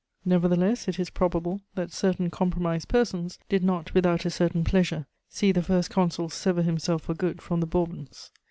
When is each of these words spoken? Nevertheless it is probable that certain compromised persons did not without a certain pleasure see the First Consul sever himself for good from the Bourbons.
Nevertheless 0.25 0.87
it 0.87 0.97
is 0.97 1.11
probable 1.11 1.61
that 1.75 1.91
certain 1.91 2.31
compromised 2.31 2.87
persons 2.87 3.37
did 3.49 3.63
not 3.63 3.93
without 3.93 4.25
a 4.25 4.31
certain 4.31 4.63
pleasure 4.63 5.05
see 5.29 5.51
the 5.51 5.61
First 5.61 5.91
Consul 5.91 6.27
sever 6.29 6.63
himself 6.63 7.03
for 7.03 7.13
good 7.13 7.39
from 7.39 7.59
the 7.59 7.67
Bourbons. 7.67 8.31